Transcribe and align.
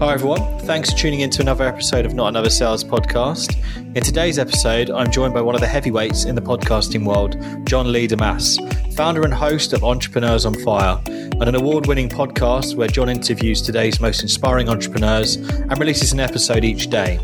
Hi, 0.00 0.14
everyone. 0.14 0.60
Thanks 0.60 0.92
for 0.92 0.96
tuning 0.96 1.20
in 1.20 1.30
to 1.30 1.42
another 1.42 1.66
episode 1.66 2.06
of 2.06 2.14
Not 2.14 2.28
Another 2.28 2.50
Sales 2.50 2.84
podcast. 2.84 3.56
In 3.96 4.00
today's 4.04 4.38
episode, 4.38 4.90
I'm 4.90 5.10
joined 5.10 5.34
by 5.34 5.40
one 5.40 5.56
of 5.56 5.60
the 5.60 5.66
heavyweights 5.66 6.24
in 6.24 6.36
the 6.36 6.40
podcasting 6.40 7.04
world, 7.04 7.36
John 7.66 7.90
Lee 7.90 8.06
Dumas, 8.06 8.60
founder 8.94 9.24
and 9.24 9.34
host 9.34 9.72
of 9.72 9.82
Entrepreneurs 9.82 10.46
on 10.46 10.54
Fire, 10.62 11.00
and 11.08 11.42
an 11.42 11.56
award 11.56 11.86
winning 11.86 12.08
podcast 12.08 12.76
where 12.76 12.86
John 12.86 13.08
interviews 13.08 13.60
today's 13.60 13.98
most 13.98 14.22
inspiring 14.22 14.68
entrepreneurs 14.68 15.34
and 15.34 15.76
releases 15.80 16.12
an 16.12 16.20
episode 16.20 16.62
each 16.62 16.90
day. 16.90 17.18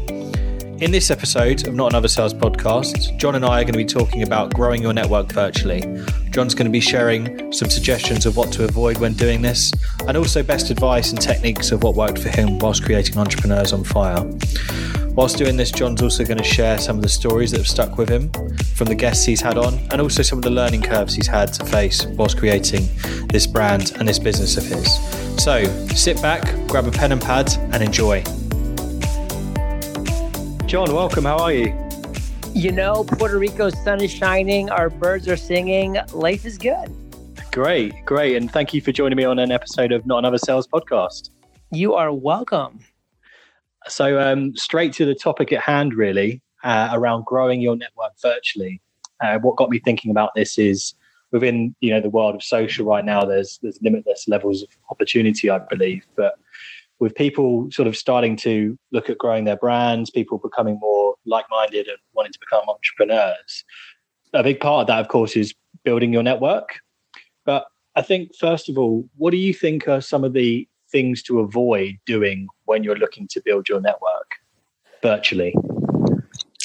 In 0.80 0.90
this 0.90 1.12
episode 1.12 1.68
of 1.68 1.74
Not 1.74 1.92
Another 1.92 2.08
Sales 2.08 2.34
podcast, 2.34 3.16
John 3.16 3.36
and 3.36 3.44
I 3.44 3.60
are 3.60 3.62
going 3.62 3.74
to 3.74 3.78
be 3.78 3.84
talking 3.84 4.24
about 4.24 4.52
growing 4.52 4.82
your 4.82 4.92
network 4.92 5.30
virtually. 5.30 5.82
John's 6.30 6.52
going 6.52 6.66
to 6.66 6.72
be 6.72 6.80
sharing 6.80 7.52
some 7.52 7.70
suggestions 7.70 8.26
of 8.26 8.36
what 8.36 8.52
to 8.54 8.64
avoid 8.64 8.98
when 8.98 9.12
doing 9.12 9.40
this, 9.40 9.72
and 10.08 10.16
also 10.16 10.42
best 10.42 10.70
advice 10.70 11.12
and 11.12 11.20
techniques 11.20 11.70
of 11.70 11.84
what 11.84 11.94
worked 11.94 12.18
for 12.18 12.28
him 12.28 12.58
whilst 12.58 12.84
creating 12.84 13.16
Entrepreneurs 13.16 13.72
on 13.72 13.84
Fire. 13.84 14.28
Whilst 15.10 15.38
doing 15.38 15.56
this, 15.56 15.70
John's 15.70 16.02
also 16.02 16.24
going 16.24 16.38
to 16.38 16.44
share 16.44 16.76
some 16.76 16.96
of 16.96 17.02
the 17.02 17.08
stories 17.08 17.52
that 17.52 17.58
have 17.58 17.68
stuck 17.68 17.96
with 17.96 18.08
him 18.08 18.32
from 18.74 18.88
the 18.88 18.96
guests 18.96 19.24
he's 19.24 19.40
had 19.40 19.56
on, 19.56 19.74
and 19.92 20.00
also 20.00 20.22
some 20.22 20.38
of 20.38 20.44
the 20.44 20.50
learning 20.50 20.82
curves 20.82 21.14
he's 21.14 21.28
had 21.28 21.52
to 21.52 21.64
face 21.66 22.04
whilst 22.04 22.36
creating 22.36 22.88
this 23.28 23.46
brand 23.46 23.92
and 24.00 24.08
this 24.08 24.18
business 24.18 24.56
of 24.56 24.64
his. 24.64 24.92
So 25.42 25.64
sit 25.94 26.20
back, 26.20 26.42
grab 26.66 26.88
a 26.88 26.90
pen 26.90 27.12
and 27.12 27.22
pad, 27.22 27.52
and 27.72 27.80
enjoy. 27.80 28.24
John, 30.74 30.92
welcome. 30.92 31.24
How 31.24 31.38
are 31.38 31.52
you? 31.52 31.72
You 32.52 32.72
know, 32.72 33.04
Puerto 33.04 33.38
Rico's 33.38 33.80
sun 33.84 34.02
is 34.02 34.10
shining, 34.10 34.70
our 34.70 34.90
birds 34.90 35.28
are 35.28 35.36
singing, 35.36 35.98
life 36.12 36.44
is 36.44 36.58
good. 36.58 36.92
Great, 37.52 38.04
great. 38.04 38.34
And 38.34 38.50
thank 38.50 38.74
you 38.74 38.80
for 38.80 38.90
joining 38.90 39.16
me 39.16 39.22
on 39.22 39.38
an 39.38 39.52
episode 39.52 39.92
of 39.92 40.04
Not 40.04 40.18
Another 40.18 40.36
Sales 40.36 40.66
podcast. 40.66 41.30
You 41.70 41.94
are 41.94 42.12
welcome. 42.12 42.80
So, 43.86 44.18
um, 44.18 44.56
straight 44.56 44.92
to 44.94 45.04
the 45.04 45.14
topic 45.14 45.52
at 45.52 45.60
hand, 45.60 45.94
really, 45.94 46.42
uh, 46.64 46.88
around 46.92 47.24
growing 47.24 47.60
your 47.60 47.76
network 47.76 48.14
virtually. 48.20 48.82
Uh, 49.22 49.38
what 49.38 49.54
got 49.54 49.70
me 49.70 49.78
thinking 49.78 50.10
about 50.10 50.30
this 50.34 50.58
is 50.58 50.94
within 51.30 51.76
you 51.82 51.90
know 51.92 52.00
the 52.00 52.10
world 52.10 52.34
of 52.34 52.42
social 52.42 52.84
right 52.84 53.04
now. 53.04 53.24
There's 53.24 53.60
there's 53.62 53.78
limitless 53.80 54.26
levels 54.26 54.64
of 54.64 54.70
opportunity, 54.90 55.50
I 55.50 55.60
believe, 55.70 56.04
but 56.16 56.34
with 57.00 57.14
people 57.14 57.68
sort 57.70 57.88
of 57.88 57.96
starting 57.96 58.36
to 58.36 58.78
look 58.92 59.10
at 59.10 59.18
growing 59.18 59.44
their 59.44 59.56
brands, 59.56 60.10
people 60.10 60.38
becoming 60.38 60.78
more 60.80 61.14
like-minded 61.26 61.88
and 61.88 61.98
wanting 62.14 62.32
to 62.32 62.38
become 62.38 62.68
entrepreneurs. 62.68 63.64
A 64.32 64.42
big 64.42 64.60
part 64.60 64.82
of 64.82 64.86
that, 64.88 65.00
of 65.00 65.08
course, 65.08 65.36
is 65.36 65.54
building 65.84 66.12
your 66.12 66.22
network. 66.22 66.80
But 67.44 67.66
I 67.96 68.02
think, 68.02 68.34
first 68.36 68.68
of 68.68 68.78
all, 68.78 69.08
what 69.16 69.30
do 69.30 69.36
you 69.36 69.54
think 69.54 69.86
are 69.88 70.00
some 70.00 70.24
of 70.24 70.32
the 70.32 70.68
things 70.90 71.22
to 71.24 71.40
avoid 71.40 71.98
doing 72.06 72.46
when 72.64 72.84
you're 72.84 72.96
looking 72.96 73.28
to 73.28 73.42
build 73.44 73.68
your 73.68 73.80
network 73.80 74.32
virtually? 75.02 75.54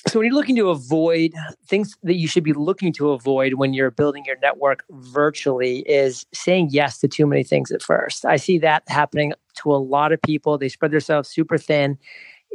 So, 0.08 0.18
when 0.18 0.26
you're 0.26 0.36
looking 0.36 0.56
to 0.56 0.70
avoid 0.70 1.34
things 1.68 1.96
that 2.02 2.16
you 2.16 2.28
should 2.28 2.44
be 2.44 2.54
looking 2.54 2.92
to 2.94 3.12
avoid 3.12 3.56
when 3.56 3.74
you're 3.74 3.92
building 3.92 4.24
your 4.26 4.38
network 4.42 4.84
virtually, 4.90 5.80
is 5.80 6.26
saying 6.34 6.70
yes 6.72 7.00
to 7.00 7.08
too 7.08 7.28
many 7.28 7.44
things 7.44 7.70
at 7.72 7.84
first. 7.84 8.26
I 8.26 8.38
see 8.38 8.58
that 8.60 8.84
happening 8.88 9.34
to 9.60 9.72
a 9.72 9.78
lot 9.78 10.12
of 10.12 10.22
people. 10.22 10.58
They 10.58 10.70
spread 10.70 10.92
themselves 10.92 11.30
super 11.30 11.58
thin 11.58 11.98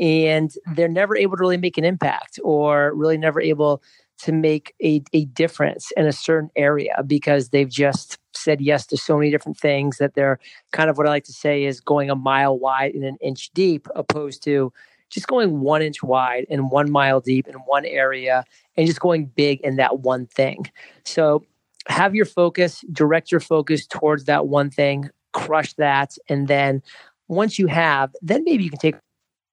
and 0.00 0.52
they're 0.74 0.88
never 0.88 1.16
able 1.16 1.36
to 1.36 1.40
really 1.40 1.56
make 1.56 1.78
an 1.78 1.84
impact 1.84 2.38
or 2.42 2.92
really 2.94 3.16
never 3.16 3.40
able 3.40 3.82
to 4.18 4.32
make 4.32 4.74
a, 4.82 5.02
a 5.12 5.24
difference 5.26 5.90
in 5.96 6.06
a 6.06 6.12
certain 6.12 6.50
area 6.56 7.02
because 7.06 7.48
they've 7.48 7.68
just 7.68 8.18
said 8.32 8.60
yes 8.60 8.86
to 8.86 8.96
so 8.96 9.16
many 9.16 9.30
different 9.30 9.58
things 9.58 9.98
that 9.98 10.14
they're 10.14 10.38
kind 10.72 10.88
of 10.88 10.96
what 10.96 11.06
I 11.06 11.10
like 11.10 11.24
to 11.24 11.32
say 11.32 11.64
is 11.64 11.80
going 11.80 12.10
a 12.10 12.16
mile 12.16 12.58
wide 12.58 12.94
and 12.94 13.04
an 13.04 13.16
inch 13.20 13.50
deep, 13.54 13.88
opposed 13.94 14.42
to 14.44 14.72
just 15.10 15.26
going 15.26 15.60
one 15.60 15.82
inch 15.82 16.02
wide 16.02 16.46
and 16.48 16.70
one 16.70 16.90
mile 16.90 17.20
deep 17.20 17.46
in 17.46 17.54
one 17.54 17.84
area 17.84 18.44
and 18.76 18.86
just 18.86 19.00
going 19.00 19.26
big 19.26 19.60
in 19.60 19.76
that 19.76 20.00
one 20.00 20.26
thing. 20.26 20.66
So 21.04 21.44
have 21.86 22.14
your 22.14 22.24
focus, 22.24 22.84
direct 22.92 23.30
your 23.30 23.40
focus 23.40 23.86
towards 23.86 24.24
that 24.24 24.46
one 24.46 24.70
thing, 24.70 25.10
crush 25.34 25.74
that. 25.74 26.16
And 26.28 26.48
then 26.48 26.82
once 27.28 27.58
you 27.58 27.66
have, 27.66 28.14
then 28.22 28.44
maybe 28.44 28.64
you 28.64 28.70
can 28.70 28.78
take 28.78 28.96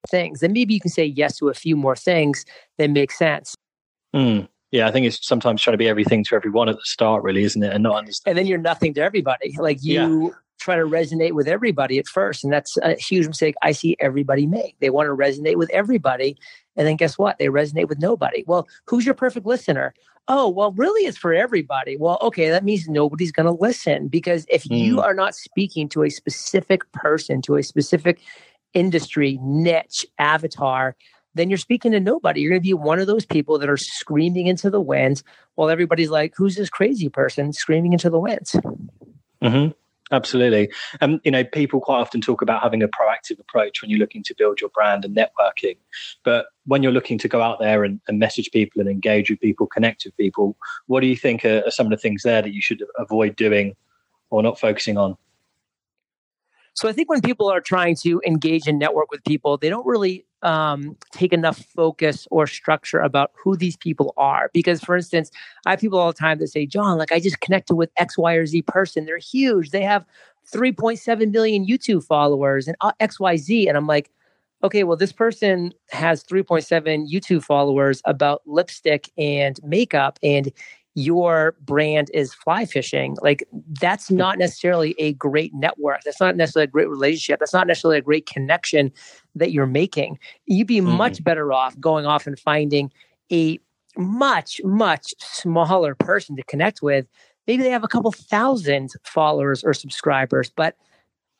things. 0.09 0.39
Then 0.39 0.53
maybe 0.53 0.73
you 0.73 0.79
can 0.79 0.91
say 0.91 1.05
yes 1.05 1.37
to 1.37 1.49
a 1.49 1.53
few 1.53 1.75
more 1.75 1.95
things 1.95 2.45
that 2.77 2.89
make 2.89 3.11
sense. 3.11 3.55
Mm. 4.15 4.47
Yeah, 4.71 4.87
I 4.87 4.91
think 4.91 5.05
it's 5.05 5.25
sometimes 5.27 5.61
trying 5.61 5.73
to 5.73 5.77
be 5.77 5.89
everything 5.89 6.23
to 6.25 6.35
everyone 6.35 6.69
at 6.69 6.77
the 6.77 6.85
start, 6.85 7.23
really, 7.23 7.43
isn't 7.43 7.61
it? 7.61 7.73
And 7.73 7.83
not 7.83 7.97
understand. 7.97 8.31
And 8.31 8.37
then 8.37 8.47
you're 8.47 8.57
nothing 8.57 8.93
to 8.93 9.01
everybody. 9.01 9.53
Like 9.57 9.83
you 9.83 10.27
yeah 10.27 10.29
try 10.61 10.75
to 10.75 10.85
resonate 10.85 11.33
with 11.33 11.47
everybody 11.47 11.97
at 11.99 12.07
first. 12.07 12.43
And 12.43 12.53
that's 12.53 12.77
a 12.77 12.95
huge 12.95 13.27
mistake 13.27 13.55
I 13.61 13.71
see 13.73 13.97
everybody 13.99 14.45
make. 14.45 14.75
They 14.79 14.89
want 14.89 15.07
to 15.07 15.15
resonate 15.15 15.57
with 15.57 15.69
everybody. 15.71 16.37
And 16.75 16.87
then 16.87 16.95
guess 16.95 17.17
what? 17.17 17.39
They 17.39 17.47
resonate 17.47 17.89
with 17.89 17.99
nobody. 17.99 18.43
Well, 18.47 18.67
who's 18.85 19.05
your 19.05 19.15
perfect 19.15 19.45
listener? 19.45 19.93
Oh, 20.27 20.47
well, 20.47 20.71
really, 20.73 21.07
it's 21.07 21.17
for 21.17 21.33
everybody. 21.33 21.97
Well, 21.97 22.17
okay, 22.21 22.49
that 22.49 22.63
means 22.63 22.87
nobody's 22.87 23.31
going 23.31 23.47
to 23.47 23.61
listen 23.61 24.07
because 24.07 24.45
if 24.49 24.63
mm. 24.65 24.79
you 24.79 25.01
are 25.01 25.13
not 25.13 25.35
speaking 25.35 25.89
to 25.89 26.03
a 26.03 26.09
specific 26.09 26.89
person, 26.91 27.41
to 27.43 27.55
a 27.55 27.63
specific 27.63 28.21
industry, 28.73 29.39
niche, 29.41 30.05
avatar, 30.19 30.95
then 31.33 31.49
you're 31.49 31.57
speaking 31.57 31.91
to 31.91 31.99
nobody. 31.99 32.41
You're 32.41 32.51
going 32.51 32.61
to 32.61 32.67
be 32.67 32.73
one 32.73 32.99
of 32.99 33.07
those 33.07 33.25
people 33.25 33.57
that 33.59 33.69
are 33.69 33.77
screaming 33.77 34.47
into 34.47 34.69
the 34.69 34.81
winds 34.81 35.23
while 35.55 35.69
everybody's 35.69 36.09
like, 36.09 36.33
who's 36.35 36.55
this 36.55 36.69
crazy 36.69 37.09
person 37.09 37.53
screaming 37.53 37.93
into 37.93 38.09
the 38.09 38.19
winds? 38.19 38.55
Mm-hmm. 39.41 39.71
Absolutely. 40.11 40.69
And, 40.99 41.15
um, 41.15 41.21
you 41.23 41.31
know, 41.31 41.45
people 41.45 41.79
quite 41.79 41.99
often 41.99 42.19
talk 42.19 42.41
about 42.41 42.61
having 42.61 42.83
a 42.83 42.87
proactive 42.89 43.39
approach 43.39 43.81
when 43.81 43.89
you're 43.89 43.99
looking 43.99 44.23
to 44.23 44.35
build 44.37 44.59
your 44.59 44.69
brand 44.69 45.05
and 45.05 45.15
networking. 45.15 45.77
But 46.23 46.47
when 46.65 46.83
you're 46.83 46.91
looking 46.91 47.17
to 47.19 47.29
go 47.29 47.41
out 47.41 47.59
there 47.59 47.85
and, 47.85 48.01
and 48.07 48.19
message 48.19 48.51
people 48.51 48.81
and 48.81 48.89
engage 48.89 49.29
with 49.29 49.39
people, 49.39 49.67
connect 49.67 50.03
with 50.03 50.15
people, 50.17 50.57
what 50.87 50.99
do 50.99 51.07
you 51.07 51.15
think 51.15 51.45
are, 51.45 51.63
are 51.65 51.71
some 51.71 51.85
of 51.85 51.91
the 51.91 51.97
things 51.97 52.23
there 52.23 52.41
that 52.41 52.53
you 52.53 52.61
should 52.61 52.83
avoid 52.97 53.37
doing 53.37 53.75
or 54.29 54.43
not 54.43 54.59
focusing 54.59 54.97
on? 54.97 55.15
So 56.73 56.89
I 56.89 56.93
think 56.93 57.09
when 57.09 57.21
people 57.21 57.49
are 57.49 57.61
trying 57.61 57.95
to 58.01 58.21
engage 58.25 58.67
and 58.67 58.79
network 58.79 59.11
with 59.11 59.23
people, 59.23 59.57
they 59.57 59.69
don't 59.69 59.85
really 59.85 60.25
um, 60.43 60.95
take 61.11 61.33
enough 61.33 61.57
focus 61.75 62.27
or 62.31 62.47
structure 62.47 62.99
about 62.99 63.31
who 63.41 63.55
these 63.55 63.77
people 63.77 64.13
are. 64.17 64.49
Because, 64.53 64.81
for 64.81 64.95
instance, 64.95 65.31
I 65.65 65.71
have 65.71 65.79
people 65.79 65.99
all 65.99 66.11
the 66.11 66.17
time 66.17 66.39
that 66.39 66.47
say, 66.47 66.65
John, 66.65 66.97
like 66.97 67.11
I 67.11 67.19
just 67.19 67.41
connected 67.41 67.75
with 67.75 67.91
X, 67.97 68.17
Y, 68.17 68.33
or 68.33 68.45
Z 68.45 68.61
person. 68.63 69.05
They're 69.05 69.17
huge. 69.17 69.71
They 69.71 69.83
have 69.83 70.05
3.7 70.51 71.31
million 71.31 71.65
YouTube 71.65 72.03
followers 72.03 72.67
and 72.67 72.75
uh, 72.81 72.91
X, 72.99 73.19
Y, 73.19 73.37
Z. 73.37 73.67
And 73.67 73.77
I'm 73.77 73.87
like, 73.87 74.11
okay, 74.63 74.83
well, 74.83 74.97
this 74.97 75.11
person 75.11 75.73
has 75.89 76.23
3.7 76.23 77.11
YouTube 77.11 77.43
followers 77.43 78.01
about 78.05 78.41
lipstick 78.45 79.11
and 79.17 79.59
makeup. 79.63 80.19
And 80.21 80.51
your 80.93 81.55
brand 81.61 82.11
is 82.13 82.33
fly 82.33 82.65
fishing, 82.65 83.15
like 83.21 83.47
that's 83.79 84.11
not 84.11 84.37
necessarily 84.37 84.93
a 84.97 85.13
great 85.13 85.53
network. 85.53 86.01
That's 86.03 86.19
not 86.19 86.35
necessarily 86.35 86.65
a 86.65 86.71
great 86.71 86.89
relationship. 86.89 87.39
That's 87.39 87.53
not 87.53 87.67
necessarily 87.67 87.99
a 87.99 88.01
great 88.01 88.25
connection 88.25 88.91
that 89.35 89.51
you're 89.51 89.65
making. 89.65 90.19
You'd 90.45 90.67
be 90.67 90.81
mm-hmm. 90.81 90.97
much 90.97 91.23
better 91.23 91.53
off 91.53 91.79
going 91.79 92.05
off 92.05 92.27
and 92.27 92.37
finding 92.37 92.91
a 93.31 93.57
much, 93.97 94.59
much 94.63 95.13
smaller 95.19 95.95
person 95.95 96.35
to 96.35 96.43
connect 96.43 96.81
with. 96.81 97.07
Maybe 97.47 97.63
they 97.63 97.69
have 97.69 97.83
a 97.83 97.89
couple 97.89 98.11
thousand 98.11 98.91
followers 99.03 99.63
or 99.63 99.73
subscribers, 99.73 100.51
but 100.55 100.75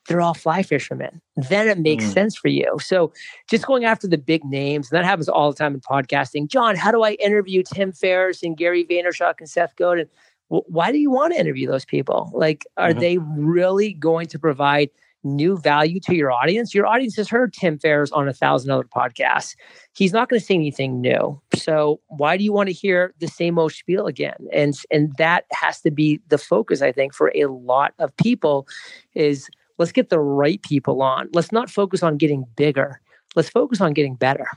they're 0.08 0.22
all 0.22 0.34
fly 0.34 0.64
fishermen. 0.64 1.22
Then 1.36 1.68
it 1.68 1.78
makes 1.78 2.06
mm. 2.06 2.14
sense 2.14 2.36
for 2.36 2.48
you. 2.48 2.78
So 2.82 3.14
just 3.50 3.68
going 3.68 3.86
after 3.86 4.08
the 4.08 4.18
big 4.18 4.44
names, 4.44 4.92
and 4.92 4.98
that 4.98 5.06
happens 5.06 5.30
all 5.30 5.52
the 5.52 5.58
time 5.58 5.76
in 5.76 5.82
podcasting. 5.82 6.48
John, 6.48 6.76
how 6.76 6.92
do 6.92 7.04
I 7.04 7.12
interview 7.14 7.64
Tim 7.64 7.92
Ferriss 7.92 8.42
and 8.42 8.58
Gary 8.58 8.84
Vaynerchuk 8.84 9.36
and 9.40 9.50
Seth 9.50 9.76
Godin? 9.76 10.08
Well, 10.50 10.64
why 10.68 10.92
do 10.92 10.98
you 10.98 11.12
want 11.12 11.34
to 11.34 11.40
interview 11.40 11.68
those 11.68 11.86
people? 11.86 12.32
Like, 12.34 12.66
are 12.78 12.90
mm-hmm. 12.90 13.00
they 13.00 13.18
really 13.20 13.94
going 13.94 14.28
to 14.28 14.40
provide 14.40 14.90
new 15.24 15.56
value 15.56 16.00
to 16.00 16.16
your 16.16 16.32
audience? 16.32 16.74
Your 16.74 16.88
audience 16.88 17.16
has 17.16 17.30
heard 17.30 17.54
Tim 17.54 17.78
Ferriss 17.78 18.12
on 18.12 18.28
a 18.28 18.34
thousand 18.34 18.72
other 18.72 18.84
podcasts. 18.84 19.56
He's 19.94 20.14
not 20.14 20.30
going 20.30 20.40
to 20.40 20.46
say 20.46 20.56
anything 20.56 21.00
new. 21.00 21.40
So 21.56 22.02
why 22.08 22.38
do 22.38 22.44
you 22.44 22.52
want 22.52 22.68
to 22.68 22.74
hear 22.74 23.14
the 23.20 23.28
same 23.28 23.60
old 23.60 23.72
spiel 23.72 24.08
again? 24.08 24.48
And 24.52 24.76
and 24.90 25.16
that 25.18 25.46
has 25.52 25.80
to 25.82 25.92
be 25.92 26.20
the 26.30 26.40
focus, 26.40 26.82
I 26.82 26.92
think, 26.92 27.14
for 27.14 27.32
a 27.36 27.46
lot 27.46 27.94
of 28.00 28.18
people 28.18 28.68
is– 29.14 29.48
let's 29.82 29.92
get 29.92 30.10
the 30.10 30.20
right 30.20 30.62
people 30.62 31.02
on. 31.02 31.28
Let's 31.34 31.52
not 31.52 31.70
focus 31.70 32.04
on 32.04 32.16
getting 32.16 32.46
bigger. 32.56 33.02
Let's 33.36 33.50
focus 33.50 33.82
on 33.82 33.94
getting 33.94 34.16
better. 34.16 34.48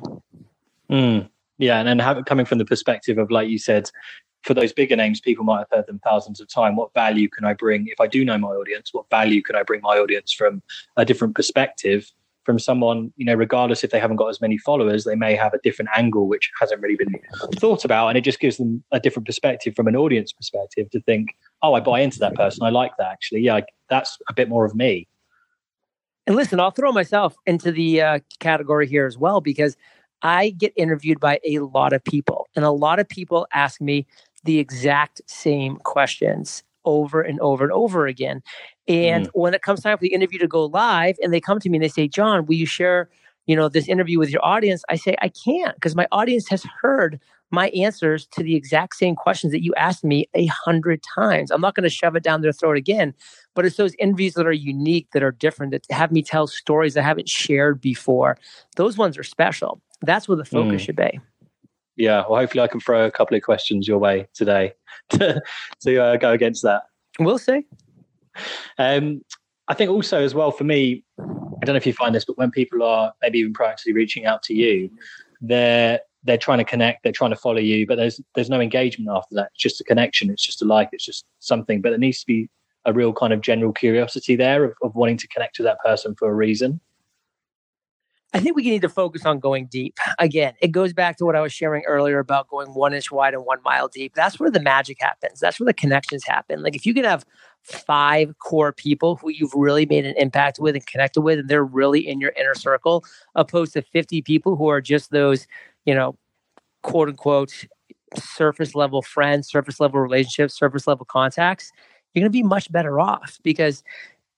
Mm, 0.91 1.29
yeah, 1.59 1.81
and 1.81 2.01
have 2.01 2.25
coming 2.27 2.45
from 2.45 2.59
the 2.59 2.65
perspective 2.65 3.17
of, 3.17 3.31
like 3.31 3.49
you 3.49 3.59
said, 3.59 3.91
for 4.43 4.53
those 4.53 4.73
bigger 4.73 4.97
names, 4.97 5.21
people 5.21 5.45
might 5.45 5.61
have 5.61 5.69
heard 5.73 5.87
them 5.87 5.99
thousands 6.05 6.41
of 6.41 6.49
times. 6.49 6.77
What 6.77 6.93
value 6.93 7.29
can 7.31 7.47
I 7.47 7.55
bring 7.55 7.87
if 7.89 8.01
I 8.01 8.07
do 8.07 8.23
know 8.25 8.37
my 8.37 8.49
audience? 8.49 8.93
What 8.93 9.09
value 9.09 9.41
can 9.41 9.57
I 9.57 9.63
bring 9.63 9.81
my 9.81 9.97
audience 9.97 10.31
from 10.33 10.63
a 10.97 11.05
different 11.05 11.35
perspective? 11.35 12.13
From 12.45 12.59
someone, 12.59 13.11
you 13.17 13.25
know, 13.25 13.33
regardless 13.33 13.83
if 13.85 13.91
they 13.91 13.99
haven't 13.99 14.19
got 14.19 14.29
as 14.29 14.43
many 14.43 14.59
followers, 14.59 15.05
they 15.05 15.15
may 15.15 15.35
have 15.35 15.55
a 15.55 15.59
different 15.65 15.91
angle 15.97 16.29
which 16.29 16.51
hasn't 16.61 16.83
really 16.83 16.97
been 16.97 17.15
thought 17.55 17.87
about, 17.87 18.09
and 18.09 18.19
it 18.19 18.21
just 18.21 18.39
gives 18.39 18.59
them 18.59 18.85
a 18.93 19.01
different 19.01 19.25
perspective 19.25 19.75
from 19.75 19.89
an 19.89 19.97
audience 19.97 20.31
perspective 20.31 20.91
to 20.91 21.01
think, 21.01 21.35
"Oh, 21.63 21.73
I 21.73 21.81
buy 21.81 22.01
into 22.01 22.19
that 22.19 22.35
person. 22.35 22.63
I 22.63 22.69
like 22.69 22.99
that. 22.99 23.11
Actually, 23.11 23.41
yeah, 23.41 23.61
that's 23.89 24.19
a 24.29 24.35
bit 24.35 24.51
more 24.51 24.67
of 24.67 24.75
me." 24.75 25.09
And 26.27 26.37
listen, 26.37 26.59
I'll 26.61 26.71
throw 26.71 26.93
myself 26.93 27.37
into 27.47 27.71
the 27.71 28.01
uh, 28.01 28.19
category 28.41 28.87
here 28.87 29.07
as 29.07 29.19
well 29.19 29.41
because 29.41 29.77
I 30.23 30.51
get 30.51 30.73
interviewed 30.77 31.21
by 31.21 31.39
a 31.45 31.59
lot 31.59 31.93
of 31.93 32.03
people, 32.03 32.49
and 32.57 32.65
a 32.65 32.71
lot 32.71 32.99
of 32.99 33.09
people 33.09 33.47
ask 33.53 33.81
me 33.81 34.07
the 34.45 34.59
exact 34.59 35.21
same 35.27 35.77
questions 35.77 36.63
over 36.87 37.21
and 37.21 37.39
over 37.41 37.65
and 37.65 37.73
over 37.73 38.07
again. 38.07 38.43
And 38.89 39.27
mm. 39.27 39.31
when 39.35 39.55
it 39.55 39.63
comes 39.63 39.81
time 39.81 39.97
for 39.99 40.03
the 40.03 40.13
interview 40.15 40.39
to 40.39 40.49
go 40.49 40.67
live, 40.67 41.17
and 41.23 41.33
they 41.33 41.41
come 41.41 41.61
to 41.61 41.69
me 41.69 41.77
and 41.77 41.85
they 41.85 41.89
say, 41.89 42.09
John, 42.09 42.47
will 42.47 42.55
you 42.55 42.67
share, 42.67 43.09
you 43.47 43.57
know, 43.57 43.69
this 43.69 43.89
interview 43.89 44.19
with 44.19 44.31
your 44.31 44.45
audience? 44.45 44.83
I 44.89 44.97
say, 44.97 45.17
I 45.21 45.29
can't 45.29 45.75
because 45.75 45.95
my 45.95 46.07
audience 46.13 46.49
has 46.49 46.65
heard 46.83 47.21
my 47.51 47.69
answers 47.69 48.27
to 48.33 48.43
the 48.43 48.57
exact 48.57 48.97
same 48.97 49.15
questions 49.15 49.53
that 49.53 49.63
you 49.63 49.73
asked 49.77 50.05
me 50.05 50.29
a 50.35 50.47
hundred 50.47 51.03
times. 51.03 51.51
I'm 51.51 51.61
not 51.61 51.75
going 51.75 51.85
to 51.85 51.91
shove 51.91 52.17
it 52.17 52.23
down 52.23 52.43
their 52.43 52.53
throat 52.53 52.77
again, 52.77 53.15
but 53.55 53.65
it's 53.65 53.77
those 53.77 53.95
interviews 53.99 54.35
that 54.35 54.47
are 54.47 54.53
unique, 54.53 55.09
that 55.13 55.23
are 55.23 55.33
different, 55.33 55.73
that 55.73 55.85
have 55.91 56.11
me 56.11 56.23
tell 56.23 56.47
stories 56.47 56.97
I 56.97 57.03
haven't 57.03 57.29
shared 57.29 57.81
before. 57.81 58.37
Those 58.77 58.99
ones 58.99 59.17
are 59.17 59.23
special. 59.23 59.81
That's 60.03 60.29
where 60.29 60.37
the 60.37 60.45
focus 60.45 60.83
mm. 60.83 60.85
should 60.85 60.97
be. 60.97 61.21
Yeah, 61.97 62.25
well, 62.29 62.41
hopefully 62.41 62.63
I 62.63 62.67
can 62.67 62.81
throw 62.81 63.07
a 63.07 63.11
couple 63.11 63.37
of 63.37 63.43
questions 63.45 63.87
your 63.87 63.99
way 63.99 64.27
today 64.35 64.73
to, 65.11 65.41
to 65.83 66.03
uh, 66.03 66.17
go 66.17 66.33
against 66.33 66.63
that. 66.63 66.83
We'll 67.21 67.39
see. 67.39 67.67
Um, 68.79 69.23
I 69.69 69.75
think 69.75 69.91
also 69.91 70.21
as 70.23 70.35
well 70.35 70.51
for 70.51 70.65
me, 70.65 71.05
I 71.19 71.65
don't 71.65 71.75
know 71.75 71.77
if 71.77 71.87
you 71.87 71.93
find 71.93 72.15
this, 72.15 72.25
but 72.25 72.37
when 72.37 72.51
people 72.51 72.83
are 72.83 73.13
maybe 73.23 73.39
even 73.39 73.53
proactively 73.53 73.95
reaching 73.95 74.27
out 74.27 74.43
to 74.45 74.55
you, 74.55 74.91
they're 75.41 76.01
they're 76.27 76.39
trying 76.39 76.59
to 76.59 76.65
connect, 76.65 77.03
they're 77.03 77.13
trying 77.13 77.31
to 77.31 77.37
follow 77.37 77.61
you, 77.61 77.87
but 77.87 77.97
there's 77.97 78.21
there's 78.35 78.51
no 78.51 78.61
engagement 78.61 79.11
after 79.15 79.35
that. 79.35 79.51
It's 79.55 79.63
just 79.63 79.81
a 79.81 79.85
connection, 79.85 80.31
it's 80.31 80.45
just 80.45 80.63
a 80.63 80.65
like, 80.65 80.91
it's 80.93 81.05
just 81.05 81.25
something. 81.39 81.81
But 81.81 81.91
there 81.91 81.99
needs 81.99 82.21
to 82.21 82.27
be 82.27 82.49
a 82.85 82.93
real 82.93 83.13
kind 83.13 83.33
of 83.33 83.41
general 83.41 83.73
curiosity 83.73 84.37
there 84.37 84.65
of, 84.65 84.75
of 84.83 84.95
wanting 84.95 85.17
to 85.19 85.29
connect 85.29 85.57
to 85.57 85.63
that 85.63 85.79
person 85.81 86.15
for 86.19 86.31
a 86.31 86.35
reason. 86.35 86.81
I 88.35 88.41
think 88.41 88.57
we 88.57 88.63
need 88.65 88.83
to 88.83 88.89
focus 88.89 89.25
on 89.25 89.39
going 89.39 89.67
deep. 89.67 89.97
Again, 90.19 90.55
it 90.61 90.73
goes 90.73 90.93
back 90.93 91.17
to 91.19 91.25
what 91.25 91.37
I 91.37 91.41
was 91.41 91.53
sharing 91.53 91.85
earlier 91.85 92.19
about 92.19 92.49
going 92.49 92.75
one 92.75 92.93
inch 92.93 93.13
wide 93.13 93.33
and 93.33 93.45
one 93.45 93.63
mile 93.63 93.87
deep. 93.87 94.15
That's 94.17 94.41
where 94.41 94.51
the 94.51 94.61
magic 94.61 94.97
happens. 95.01 95.39
That's 95.39 95.61
where 95.61 95.67
the 95.67 95.73
connections 95.73 96.25
happen. 96.27 96.61
Like 96.61 96.75
if 96.75 96.85
you 96.85 96.95
can 96.95 97.05
have 97.05 97.25
five 97.65 98.39
core 98.39 98.73
people 98.73 99.17
who 99.17 99.31
you've 99.31 99.55
really 99.55 99.87
made 99.87 100.07
an 100.07 100.15
impact 100.17 100.59
with 100.59 100.77
and 100.77 100.87
connected 100.87 101.23
with, 101.23 101.39
and 101.41 101.49
they're 101.49 101.65
really 101.65 102.07
in 102.07 102.21
your 102.21 102.33
inner 102.39 102.55
circle, 102.55 103.05
opposed 103.35 103.73
to 103.73 103.83
50 103.83 104.23
people 104.23 104.57
who 104.57 104.69
are 104.69 104.81
just 104.81 105.11
those, 105.11 105.47
you 105.85 105.95
know, 105.95 106.17
quote 106.83 107.09
unquote, 107.09 107.67
surface 108.17 108.75
level 108.75 109.03
friends, 109.03 109.49
surface 109.49 109.81
level 109.81 110.01
relationships, 110.01 110.57
surface 110.57 110.87
level 110.87 111.07
contacts, 111.07 111.73
you're 112.15 112.23
going 112.23 112.31
to 112.31 112.39
be 112.39 112.43
much 112.43 112.71
better 112.71 113.01
off 113.01 113.39
because 113.43 113.83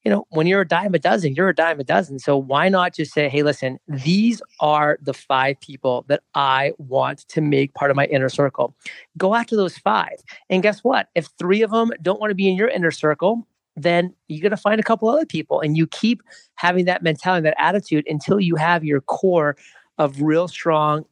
you 0.06 0.10
know, 0.10 0.24
when 0.30 0.46
you're 0.46 0.60
a 0.60 0.68
dime 0.68 0.94
a 0.94 1.00
dozen, 1.00 1.34
you're 1.34 1.48
a 1.48 1.54
dime 1.54 1.80
a 1.80 1.84
dozen. 1.84 2.20
So 2.20 2.36
why 2.36 2.68
not 2.68 2.94
just 2.94 3.12
say, 3.12 3.28
hey, 3.28 3.42
listen, 3.42 3.80
these 3.88 4.40
are 4.60 5.00
the 5.02 5.12
five 5.12 5.58
people 5.58 6.04
that 6.06 6.22
I 6.36 6.74
want 6.78 7.26
to 7.30 7.40
make 7.40 7.74
part 7.74 7.90
of 7.90 7.96
my 7.96 8.04
inner 8.04 8.28
circle. 8.28 8.72
Go 9.18 9.34
after 9.34 9.56
those 9.56 9.76
five. 9.78 10.22
And 10.48 10.62
guess 10.62 10.84
what? 10.84 11.08
If 11.16 11.26
three 11.40 11.60
of 11.60 11.72
them 11.72 11.90
don't 12.02 12.20
want 12.20 12.30
to 12.30 12.36
be 12.36 12.48
in 12.48 12.54
your 12.54 12.68
inner 12.68 12.92
circle, 12.92 13.48
then 13.74 14.14
you're 14.28 14.42
going 14.42 14.50
to 14.50 14.56
find 14.56 14.78
a 14.78 14.84
couple 14.84 15.08
other 15.08 15.26
people. 15.26 15.60
And 15.60 15.76
you 15.76 15.88
keep 15.88 16.22
having 16.54 16.84
that 16.84 17.02
mentality, 17.02 17.42
that 17.42 17.60
attitude 17.60 18.06
until 18.08 18.38
you 18.38 18.54
have 18.54 18.84
your 18.84 19.00
core 19.00 19.56
of 19.98 20.22
real 20.22 20.46
strong, 20.46 21.04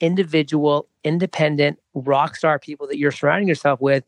individual, 0.00 0.88
independent, 1.04 1.78
rock 1.94 2.36
star 2.36 2.58
people 2.58 2.86
that 2.88 2.98
you're 2.98 3.12
surrounding 3.12 3.48
yourself 3.48 3.80
with 3.80 4.04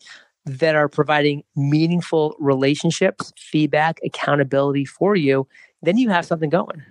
that 0.47 0.75
are 0.75 0.89
providing 0.89 1.43
meaningful 1.57 2.37
relationships, 2.39 3.33
feedback, 3.39 3.99
accountability 4.05 4.85
for 4.85 5.17
you, 5.17 5.47
then 5.83 5.97
you 5.97 6.11
have 6.11 6.27
something 6.27 6.51
going. 6.51 6.83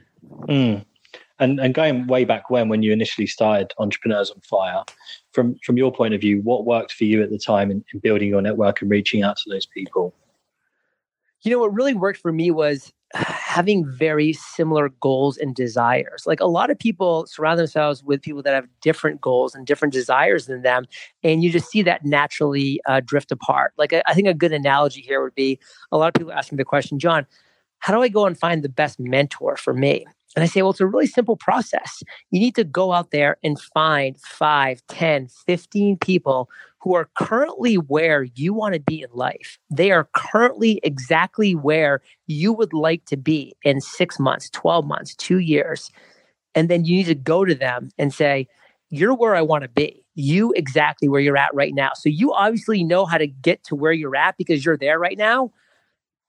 Mm. 0.47 0.85
And, 1.39 1.59
and 1.59 1.73
going 1.73 2.07
way 2.07 2.25
back 2.25 2.49
when, 2.49 2.69
when 2.69 2.83
you 2.83 2.93
initially 2.93 3.27
started 3.27 3.73
Entrepreneurs 3.77 4.31
on 4.31 4.39
Fire, 4.41 4.83
from 5.31 5.55
from 5.65 5.77
your 5.77 5.91
point 5.91 6.13
of 6.13 6.21
view, 6.21 6.41
what 6.41 6.65
worked 6.65 6.93
for 6.93 7.05
you 7.05 7.21
at 7.21 7.31
the 7.31 7.39
time 7.39 7.71
in, 7.71 7.83
in 7.93 7.99
building 7.99 8.29
your 8.29 8.41
network 8.41 8.81
and 8.81 8.89
reaching 8.89 9.23
out 9.23 9.35
to 9.37 9.49
those 9.49 9.65
people? 9.65 10.13
You 11.43 11.51
know, 11.51 11.59
what 11.59 11.73
really 11.73 11.93
worked 11.93 12.19
for 12.19 12.31
me 12.31 12.51
was 12.51 12.93
having 13.13 13.85
very 13.85 14.33
similar 14.33 14.89
goals 14.99 15.37
and 15.37 15.53
desires. 15.53 16.23
Like 16.25 16.39
a 16.39 16.47
lot 16.47 16.71
of 16.71 16.79
people 16.79 17.27
surround 17.27 17.59
themselves 17.59 18.03
with 18.03 18.21
people 18.21 18.41
that 18.41 18.53
have 18.53 18.67
different 18.81 19.21
goals 19.21 19.53
and 19.53 19.67
different 19.67 19.93
desires 19.93 20.47
than 20.47 20.63
them. 20.63 20.85
And 21.21 21.43
you 21.43 21.51
just 21.51 21.69
see 21.69 21.83
that 21.83 22.03
naturally 22.03 22.81
uh, 22.87 23.01
drift 23.05 23.31
apart. 23.31 23.73
Like 23.77 23.93
I, 23.93 24.01
I 24.07 24.13
think 24.13 24.27
a 24.27 24.33
good 24.33 24.53
analogy 24.53 25.01
here 25.01 25.21
would 25.21 25.35
be 25.35 25.59
a 25.91 25.97
lot 25.97 26.07
of 26.07 26.13
people 26.15 26.33
ask 26.33 26.51
me 26.51 26.55
the 26.55 26.65
question, 26.65 26.97
John, 26.97 27.27
how 27.79 27.93
do 27.93 28.01
I 28.01 28.07
go 28.07 28.25
and 28.25 28.37
find 28.37 28.63
the 28.63 28.69
best 28.69 28.99
mentor 28.99 29.57
for 29.57 29.73
me? 29.73 30.05
And 30.35 30.43
I 30.43 30.47
say, 30.47 30.61
well, 30.61 30.71
it's 30.71 30.79
a 30.79 30.87
really 30.87 31.05
simple 31.05 31.35
process. 31.35 32.01
You 32.31 32.39
need 32.39 32.55
to 32.55 32.63
go 32.63 32.91
out 32.91 33.11
there 33.11 33.37
and 33.43 33.59
find 33.59 34.19
5, 34.19 34.81
10, 34.87 35.27
15 35.27 35.97
people 35.97 36.49
who 36.83 36.95
are 36.95 37.09
currently 37.15 37.75
where 37.75 38.23
you 38.23 38.53
want 38.53 38.73
to 38.73 38.79
be 38.79 39.01
in 39.01 39.09
life. 39.13 39.57
They 39.69 39.91
are 39.91 40.09
currently 40.13 40.81
exactly 40.83 41.55
where 41.55 42.01
you 42.27 42.51
would 42.51 42.73
like 42.73 43.05
to 43.05 43.15
be 43.15 43.55
in 43.63 43.79
six 43.79 44.19
months, 44.19 44.49
12 44.49 44.85
months, 44.85 45.15
two 45.15 45.37
years. 45.37 45.89
And 46.53 46.69
then 46.69 46.83
you 46.83 46.97
need 46.97 47.05
to 47.05 47.15
go 47.15 47.45
to 47.45 47.55
them 47.55 47.89
and 47.97 48.13
say, 48.13 48.47
You're 48.89 49.15
where 49.15 49.33
I 49.33 49.41
want 49.41 49.63
to 49.63 49.69
be. 49.69 50.05
You 50.13 50.51
exactly 50.57 51.07
where 51.07 51.21
you're 51.21 51.37
at 51.37 51.55
right 51.55 51.73
now. 51.73 51.91
So 51.95 52.09
you 52.09 52.33
obviously 52.33 52.83
know 52.83 53.05
how 53.05 53.17
to 53.17 53.27
get 53.27 53.63
to 53.65 53.75
where 53.75 53.93
you're 53.93 54.15
at 54.15 54.35
because 54.37 54.65
you're 54.65 54.77
there 54.77 54.99
right 54.99 55.17
now. 55.17 55.51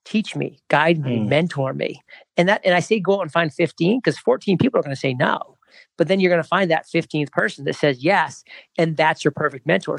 Teach 0.05 0.37
me, 0.37 0.61
guide 0.69 1.01
me, 1.01 1.19
mm. 1.19 1.29
mentor 1.29 1.75
me. 1.75 2.01
And 2.37 2.49
that, 2.49 2.61
and 2.65 2.75
I 2.75 2.81
say 2.81 3.01
go 3.01 3.17
out 3.17 3.23
and 3.23 3.33
find 3.33 3.53
15 3.53 3.99
because 3.99 4.19
14 4.19 4.57
people 4.59 4.79
are 4.79 4.83
going 4.83 4.95
to 4.95 5.01
say 5.01 5.15
no. 5.15 5.57
But 5.99 6.07
then 6.07 6.21
you're 6.21 6.31
going 6.31 6.43
to 6.43 6.49
find 6.49 6.71
that 6.71 6.87
15th 6.87 7.33
person 7.33 7.65
that 7.65 7.75
says 7.75 8.05
yes. 8.05 8.45
And 8.79 8.97
that's 8.97 9.25
your 9.25 9.33
perfect 9.33 9.67
mentor. 9.67 9.99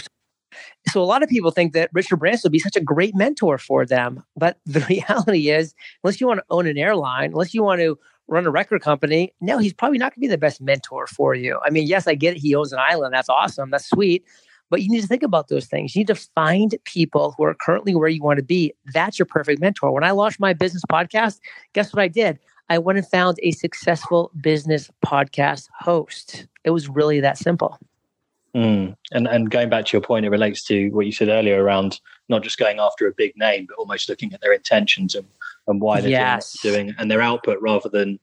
So 0.87 1.01
a 1.01 1.05
lot 1.05 1.23
of 1.23 1.29
people 1.29 1.51
think 1.51 1.73
that 1.73 1.89
Richard 1.93 2.17
Branson 2.17 2.47
would 2.47 2.53
be 2.53 2.59
such 2.59 2.75
a 2.75 2.81
great 2.81 3.15
mentor 3.15 3.57
for 3.57 3.85
them. 3.85 4.23
But 4.35 4.59
the 4.65 4.81
reality 4.81 5.49
is, 5.49 5.73
unless 6.03 6.19
you 6.19 6.27
want 6.27 6.39
to 6.39 6.45
own 6.49 6.67
an 6.67 6.77
airline, 6.77 7.31
unless 7.31 7.53
you 7.53 7.63
want 7.63 7.81
to 7.81 7.97
run 8.27 8.45
a 8.45 8.51
record 8.51 8.81
company, 8.81 9.33
no, 9.41 9.57
he's 9.57 9.73
probably 9.73 9.97
not 9.97 10.11
going 10.11 10.21
to 10.21 10.27
be 10.27 10.27
the 10.27 10.37
best 10.37 10.61
mentor 10.61 11.07
for 11.07 11.35
you. 11.35 11.59
I 11.63 11.69
mean, 11.69 11.87
yes, 11.87 12.07
I 12.07 12.15
get 12.15 12.35
it. 12.35 12.39
He 12.39 12.55
owns 12.55 12.73
an 12.73 12.79
island. 12.79 13.13
That's 13.13 13.29
awesome. 13.29 13.69
That's 13.69 13.89
sweet. 13.89 14.23
But 14.71 14.81
you 14.81 14.89
need 14.89 15.01
to 15.01 15.07
think 15.07 15.21
about 15.21 15.47
those 15.47 15.67
things. 15.67 15.95
You 15.95 15.99
need 15.99 16.07
to 16.07 16.15
find 16.15 16.75
people 16.85 17.35
who 17.37 17.43
are 17.43 17.53
currently 17.53 17.93
where 17.93 18.09
you 18.09 18.23
want 18.23 18.37
to 18.37 18.43
be. 18.43 18.73
That's 18.93 19.19
your 19.19 19.27
perfect 19.27 19.61
mentor. 19.61 19.91
When 19.91 20.03
I 20.03 20.11
launched 20.11 20.39
my 20.39 20.53
business 20.53 20.81
podcast, 20.91 21.39
guess 21.73 21.93
what 21.93 22.01
I 22.01 22.07
did? 22.07 22.39
I 22.69 22.79
went 22.79 22.97
and 22.97 23.07
found 23.07 23.37
a 23.43 23.51
successful 23.51 24.31
business 24.41 24.89
podcast 25.05 25.69
host. 25.79 26.47
It 26.63 26.71
was 26.71 26.89
really 26.89 27.19
that 27.19 27.37
simple. 27.37 27.77
Mm. 28.55 28.95
And 29.11 29.27
and 29.27 29.51
going 29.51 29.69
back 29.69 29.85
to 29.85 29.97
your 29.97 30.01
point, 30.01 30.25
it 30.25 30.29
relates 30.29 30.63
to 30.65 30.89
what 30.91 31.05
you 31.05 31.11
said 31.11 31.27
earlier 31.27 31.61
around 31.61 31.99
not 32.29 32.41
just 32.41 32.57
going 32.57 32.79
after 32.79 33.05
a 33.05 33.11
big 33.11 33.33
name, 33.35 33.65
but 33.67 33.77
almost 33.77 34.07
looking 34.07 34.33
at 34.33 34.39
their 34.39 34.53
intentions 34.53 35.13
and, 35.13 35.27
and 35.67 35.81
why 35.81 35.99
they're 35.99 36.09
yes. 36.09 36.57
doing, 36.61 36.87
doing 36.87 36.95
and 36.97 37.11
their 37.11 37.21
output 37.21 37.61
rather 37.61 37.89
than 37.89 38.17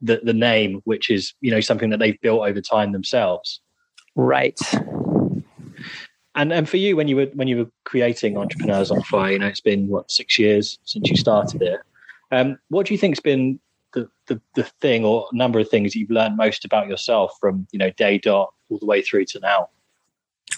the, 0.00 0.20
the 0.22 0.32
name, 0.32 0.80
which 0.84 1.10
is 1.10 1.34
you 1.42 1.50
know 1.50 1.60
something 1.60 1.90
that 1.90 1.98
they've 1.98 2.20
built 2.22 2.48
over 2.48 2.62
time 2.62 2.92
themselves. 2.92 3.60
Right. 4.16 4.58
And 6.34 6.50
and 6.50 6.66
for 6.66 6.78
you, 6.78 6.96
when 6.96 7.06
you 7.06 7.16
were 7.16 7.26
when 7.34 7.46
you 7.46 7.58
were 7.58 7.70
creating 7.84 8.38
Entrepreneurs 8.38 8.90
on 8.90 9.02
Fire, 9.02 9.32
you 9.32 9.38
know 9.38 9.48
it's 9.48 9.60
been 9.60 9.88
what 9.88 10.10
six 10.10 10.38
years 10.38 10.78
since 10.84 11.10
you 11.10 11.16
started 11.16 11.60
it. 11.60 11.80
Um, 12.32 12.58
what 12.68 12.86
do 12.86 12.94
you 12.94 12.98
think's 12.98 13.20
been 13.20 13.60
the, 13.92 14.08
the 14.28 14.40
the 14.54 14.64
thing 14.80 15.04
or 15.04 15.28
number 15.34 15.58
of 15.58 15.68
things 15.68 15.94
you've 15.94 16.10
learned 16.10 16.38
most 16.38 16.64
about 16.64 16.88
yourself 16.88 17.36
from 17.38 17.66
you 17.70 17.78
know 17.78 17.90
day 17.90 18.16
dot 18.16 18.53
all 18.70 18.78
the 18.78 18.86
way 18.86 19.02
through 19.02 19.24
to 19.26 19.40
now? 19.40 19.68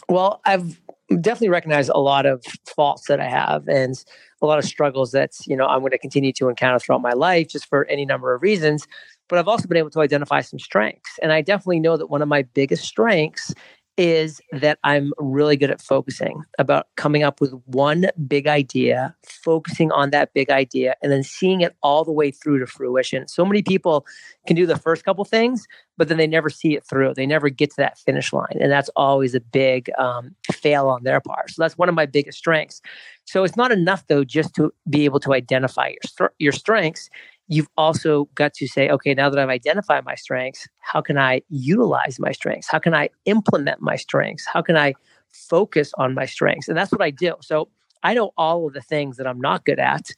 Well, 0.08 0.40
I've 0.44 0.80
definitely 1.20 1.48
recognized 1.48 1.90
a 1.90 1.98
lot 1.98 2.26
of 2.26 2.44
faults 2.74 3.06
that 3.08 3.20
I 3.20 3.28
have 3.28 3.68
and 3.68 3.94
a 4.42 4.46
lot 4.46 4.58
of 4.58 4.64
struggles 4.64 5.12
that, 5.12 5.32
you 5.46 5.56
know, 5.56 5.66
I'm 5.66 5.80
going 5.80 5.92
to 5.92 5.98
continue 5.98 6.32
to 6.34 6.48
encounter 6.48 6.78
throughout 6.78 7.02
my 7.02 7.12
life 7.12 7.48
just 7.48 7.66
for 7.66 7.84
any 7.86 8.04
number 8.04 8.34
of 8.34 8.42
reasons. 8.42 8.86
But 9.28 9.38
I've 9.38 9.48
also 9.48 9.66
been 9.66 9.76
able 9.76 9.90
to 9.90 10.00
identify 10.00 10.40
some 10.40 10.58
strengths. 10.58 11.18
And 11.22 11.32
I 11.32 11.42
definitely 11.42 11.80
know 11.80 11.96
that 11.96 12.10
one 12.10 12.22
of 12.22 12.28
my 12.28 12.42
biggest 12.42 12.84
strengths 12.84 13.52
is 13.96 14.40
that 14.52 14.78
I'm 14.84 15.12
really 15.18 15.56
good 15.56 15.70
at 15.70 15.80
focusing 15.80 16.42
about 16.58 16.86
coming 16.96 17.22
up 17.22 17.40
with 17.40 17.52
one 17.64 18.06
big 18.26 18.46
idea, 18.46 19.14
focusing 19.24 19.90
on 19.92 20.10
that 20.10 20.34
big 20.34 20.50
idea, 20.50 20.94
and 21.02 21.10
then 21.10 21.22
seeing 21.22 21.62
it 21.62 21.74
all 21.82 22.04
the 22.04 22.12
way 22.12 22.30
through 22.30 22.58
to 22.58 22.66
fruition. 22.66 23.26
So 23.26 23.44
many 23.44 23.62
people 23.62 24.06
can 24.46 24.54
do 24.54 24.66
the 24.66 24.76
first 24.78 25.04
couple 25.04 25.24
things, 25.24 25.66
but 25.96 26.08
then 26.08 26.18
they 26.18 26.26
never 26.26 26.50
see 26.50 26.76
it 26.76 26.84
through. 26.84 27.14
They 27.14 27.26
never 27.26 27.48
get 27.48 27.70
to 27.70 27.76
that 27.78 27.98
finish 27.98 28.32
line. 28.32 28.58
And 28.60 28.70
that's 28.70 28.90
always 28.96 29.34
a 29.34 29.40
big 29.40 29.90
um, 29.98 30.34
fail 30.52 30.88
on 30.88 31.04
their 31.04 31.20
part. 31.20 31.50
So 31.50 31.62
that's 31.62 31.78
one 31.78 31.88
of 31.88 31.94
my 31.94 32.06
biggest 32.06 32.38
strengths. 32.38 32.82
So 33.24 33.44
it's 33.44 33.56
not 33.56 33.72
enough, 33.72 34.06
though, 34.06 34.24
just 34.24 34.54
to 34.56 34.72
be 34.88 35.04
able 35.04 35.20
to 35.20 35.32
identify 35.32 35.92
your, 36.20 36.32
your 36.38 36.52
strengths 36.52 37.08
you've 37.48 37.68
also 37.76 38.28
got 38.34 38.54
to 38.54 38.66
say, 38.66 38.88
okay, 38.90 39.14
now 39.14 39.30
that 39.30 39.38
I've 39.38 39.48
identified 39.48 40.04
my 40.04 40.14
strengths, 40.14 40.68
how 40.80 41.00
can 41.00 41.16
I 41.18 41.42
utilize 41.48 42.18
my 42.18 42.32
strengths? 42.32 42.68
How 42.70 42.78
can 42.78 42.94
I 42.94 43.10
implement 43.24 43.80
my 43.80 43.96
strengths? 43.96 44.44
How 44.52 44.62
can 44.62 44.76
I 44.76 44.94
focus 45.32 45.92
on 45.98 46.14
my 46.14 46.26
strengths? 46.26 46.68
And 46.68 46.76
that's 46.76 46.92
what 46.92 47.02
I 47.02 47.10
do. 47.10 47.34
So 47.40 47.68
I 48.02 48.14
know 48.14 48.32
all 48.36 48.66
of 48.66 48.72
the 48.72 48.80
things 48.80 49.16
that 49.16 49.26
I'm 49.26 49.40
not 49.40 49.64
good 49.64 49.78
at. 49.78 50.10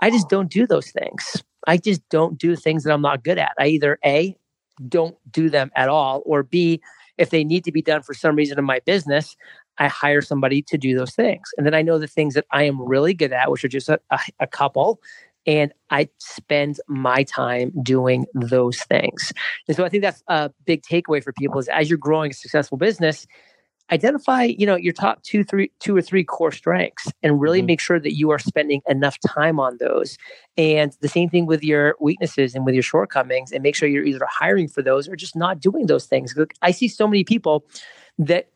I 0.00 0.10
just 0.10 0.28
don't 0.28 0.50
do 0.50 0.66
those 0.66 0.90
things. 0.90 1.42
I 1.66 1.76
just 1.76 2.08
don't 2.08 2.38
do 2.38 2.54
things 2.54 2.84
that 2.84 2.92
I'm 2.92 3.02
not 3.02 3.24
good 3.24 3.38
at. 3.38 3.52
I 3.58 3.66
either 3.68 3.98
A, 4.04 4.36
don't 4.88 5.16
do 5.30 5.48
them 5.50 5.70
at 5.74 5.88
all, 5.88 6.22
or 6.26 6.42
B, 6.42 6.80
if 7.18 7.30
they 7.30 7.44
need 7.44 7.64
to 7.64 7.72
be 7.72 7.82
done 7.82 8.02
for 8.02 8.14
some 8.14 8.36
reason 8.36 8.58
in 8.58 8.64
my 8.64 8.80
business, 8.84 9.36
I 9.78 9.88
hire 9.88 10.22
somebody 10.22 10.62
to 10.62 10.78
do 10.78 10.96
those 10.96 11.14
things. 11.14 11.50
And 11.56 11.66
then 11.66 11.74
I 11.74 11.82
know 11.82 11.98
the 11.98 12.06
things 12.06 12.34
that 12.34 12.44
I 12.50 12.64
am 12.64 12.80
really 12.80 13.14
good 13.14 13.32
at, 13.32 13.50
which 13.50 13.64
are 13.64 13.68
just 13.68 13.88
a, 13.88 13.98
a, 14.10 14.18
a 14.40 14.46
couple, 14.46 15.00
and 15.46 15.72
I 15.90 16.08
spend 16.18 16.80
my 16.88 17.22
time 17.22 17.72
doing 17.82 18.26
those 18.34 18.80
things. 18.82 19.32
And 19.68 19.76
so 19.76 19.84
I 19.84 19.88
think 19.88 20.02
that's 20.02 20.22
a 20.28 20.50
big 20.64 20.82
takeaway 20.82 21.22
for 21.22 21.32
people 21.32 21.58
is 21.58 21.68
as 21.68 21.88
you're 21.88 21.98
growing 21.98 22.32
a 22.32 22.34
successful 22.34 22.78
business, 22.78 23.26
identify 23.92 24.42
you 24.42 24.66
know 24.66 24.76
your 24.76 24.92
top 24.92 25.22
two 25.22 25.44
three 25.44 25.70
two 25.80 25.96
or 25.96 26.02
three 26.02 26.24
core 26.24 26.50
strengths 26.50 27.12
and 27.22 27.40
really 27.40 27.60
mm-hmm. 27.60 27.66
make 27.66 27.80
sure 27.80 28.00
that 28.00 28.16
you 28.16 28.30
are 28.30 28.38
spending 28.38 28.80
enough 28.88 29.16
time 29.26 29.60
on 29.60 29.76
those 29.78 30.18
and 30.56 30.96
the 31.00 31.08
same 31.08 31.28
thing 31.28 31.46
with 31.46 31.62
your 31.62 31.94
weaknesses 32.00 32.54
and 32.54 32.64
with 32.64 32.74
your 32.74 32.82
shortcomings 32.82 33.52
and 33.52 33.62
make 33.62 33.76
sure 33.76 33.88
you're 33.88 34.04
either 34.04 34.26
hiring 34.28 34.66
for 34.66 34.82
those 34.82 35.08
or 35.08 35.14
just 35.14 35.36
not 35.36 35.60
doing 35.60 35.86
those 35.86 36.06
things 36.06 36.34
i 36.62 36.70
see 36.70 36.88
so 36.88 37.06
many 37.06 37.22
people 37.22 37.64
that 38.18 38.48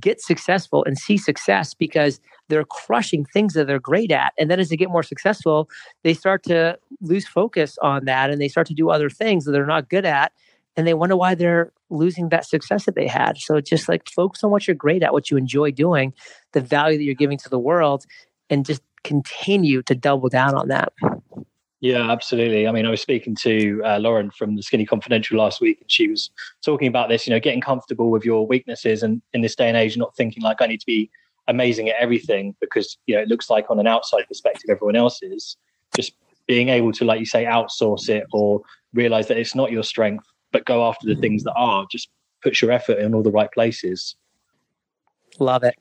get 0.00 0.20
successful 0.20 0.84
and 0.84 0.98
see 0.98 1.16
success 1.16 1.74
because 1.74 2.20
they're 2.48 2.64
crushing 2.64 3.24
things 3.24 3.54
that 3.54 3.66
they're 3.66 3.78
great 3.78 4.10
at. 4.10 4.32
And 4.38 4.50
then 4.50 4.58
as 4.58 4.68
they 4.68 4.76
get 4.76 4.90
more 4.90 5.02
successful, 5.02 5.68
they 6.02 6.14
start 6.14 6.42
to 6.44 6.78
lose 7.00 7.26
focus 7.26 7.78
on 7.82 8.04
that 8.06 8.30
and 8.30 8.40
they 8.40 8.48
start 8.48 8.66
to 8.68 8.74
do 8.74 8.90
other 8.90 9.10
things 9.10 9.44
that 9.44 9.52
they're 9.52 9.66
not 9.66 9.88
good 9.88 10.04
at. 10.04 10.32
And 10.76 10.86
they 10.86 10.94
wonder 10.94 11.16
why 11.16 11.34
they're 11.34 11.72
losing 11.90 12.28
that 12.28 12.44
success 12.44 12.84
that 12.84 12.94
they 12.94 13.08
had. 13.08 13.38
So 13.38 13.60
just 13.60 13.88
like 13.88 14.08
focus 14.08 14.44
on 14.44 14.50
what 14.50 14.66
you're 14.66 14.76
great 14.76 15.02
at, 15.02 15.12
what 15.12 15.30
you 15.30 15.36
enjoy 15.36 15.72
doing, 15.72 16.12
the 16.52 16.60
value 16.60 16.98
that 16.98 17.04
you're 17.04 17.14
giving 17.14 17.38
to 17.38 17.48
the 17.48 17.58
world, 17.58 18.04
and 18.50 18.64
just 18.64 18.82
continue 19.04 19.82
to 19.82 19.94
double 19.94 20.28
down 20.28 20.54
on 20.54 20.68
that. 20.68 20.92
Yeah, 21.80 22.10
absolutely. 22.10 22.66
I 22.66 22.72
mean, 22.72 22.86
I 22.86 22.90
was 22.90 23.00
speaking 23.00 23.36
to 23.42 23.80
uh, 23.84 23.98
Lauren 23.98 24.30
from 24.32 24.56
the 24.56 24.62
Skinny 24.62 24.84
Confidential 24.84 25.38
last 25.38 25.60
week, 25.60 25.80
and 25.80 25.90
she 25.90 26.08
was 26.08 26.30
talking 26.64 26.88
about 26.88 27.08
this. 27.08 27.26
You 27.26 27.32
know, 27.32 27.38
getting 27.38 27.60
comfortable 27.60 28.10
with 28.10 28.24
your 28.24 28.46
weaknesses, 28.46 29.04
and 29.04 29.22
in 29.32 29.42
this 29.42 29.54
day 29.54 29.68
and 29.68 29.76
age, 29.76 29.96
not 29.96 30.16
thinking 30.16 30.42
like 30.42 30.60
I 30.60 30.66
need 30.66 30.80
to 30.80 30.86
be 30.86 31.08
amazing 31.46 31.88
at 31.88 31.96
everything 31.98 32.54
because 32.60 32.98
you 33.06 33.14
know 33.14 33.22
it 33.22 33.28
looks 33.28 33.48
like 33.48 33.70
on 33.70 33.78
an 33.78 33.86
outside 33.86 34.24
perspective 34.26 34.70
everyone 34.70 34.96
else 34.96 35.22
is. 35.22 35.56
Just 35.94 36.12
being 36.48 36.68
able 36.68 36.90
to, 36.92 37.04
like 37.04 37.20
you 37.20 37.26
say, 37.26 37.44
outsource 37.44 38.08
it 38.08 38.26
or 38.32 38.60
realize 38.92 39.28
that 39.28 39.36
it's 39.36 39.54
not 39.54 39.70
your 39.70 39.84
strength, 39.84 40.26
but 40.50 40.64
go 40.64 40.84
after 40.88 41.06
the 41.06 41.14
things 41.14 41.44
that 41.44 41.54
are. 41.54 41.86
Just 41.90 42.08
puts 42.42 42.60
your 42.60 42.72
effort 42.72 42.98
in 42.98 43.14
all 43.14 43.22
the 43.22 43.30
right 43.30 43.52
places. 43.52 44.16
Love 45.38 45.62
it. 45.62 45.76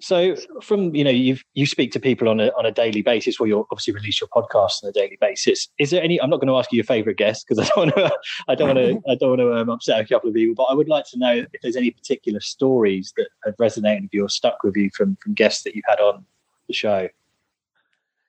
So, 0.00 0.34
from 0.62 0.94
you 0.94 1.04
know, 1.04 1.10
you 1.10 1.36
you 1.54 1.66
speak 1.66 1.92
to 1.92 2.00
people 2.00 2.28
on 2.28 2.40
a 2.40 2.48
on 2.58 2.64
a 2.64 2.72
daily 2.72 3.02
basis, 3.02 3.38
or 3.38 3.46
you 3.46 3.66
obviously 3.70 3.92
release 3.92 4.20
your 4.20 4.28
podcast 4.28 4.82
on 4.82 4.88
a 4.88 4.92
daily 4.92 5.18
basis. 5.20 5.68
Is 5.78 5.90
there 5.90 6.02
any? 6.02 6.20
I'm 6.20 6.30
not 6.30 6.40
going 6.40 6.48
to 6.48 6.56
ask 6.56 6.72
you 6.72 6.76
your 6.76 6.84
favorite 6.84 7.18
guest 7.18 7.46
because 7.46 7.58
I 7.58 7.68
don't 7.68 7.94
want 7.94 7.96
to. 7.96 8.18
I 8.48 8.54
don't 8.54 8.74
want 8.74 8.78
to. 8.78 9.02
I 9.10 9.14
don't 9.14 9.28
want 9.30 9.40
to 9.40 9.54
um, 9.54 9.68
upset 9.68 10.00
a 10.00 10.06
couple 10.06 10.30
of 10.30 10.34
people. 10.34 10.54
But 10.54 10.72
I 10.72 10.74
would 10.74 10.88
like 10.88 11.04
to 11.10 11.18
know 11.18 11.44
if 11.52 11.60
there's 11.62 11.76
any 11.76 11.90
particular 11.90 12.40
stories 12.40 13.12
that 13.16 13.28
have 13.44 13.56
resonated 13.56 14.02
with 14.02 14.14
you 14.14 14.24
or 14.24 14.28
stuck 14.28 14.62
with 14.62 14.76
you 14.76 14.90
from 14.94 15.16
from 15.22 15.34
guests 15.34 15.64
that 15.64 15.74
you've 15.74 15.84
had 15.86 16.00
on 16.00 16.24
the 16.66 16.72
show. 16.72 17.08